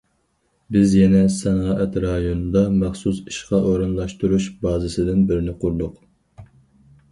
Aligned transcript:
بىز 0.75 0.93
يەنە 0.99 1.19
سانائەت 1.35 1.97
رايونىدا 2.05 2.65
مەخسۇس 2.79 3.21
ئىشقا 3.27 3.61
ئورۇنلاشتۇرۇش 3.69 4.51
بازىسىدىن 4.67 5.25
بىرنى 5.31 5.57
قۇردۇق. 5.63 6.05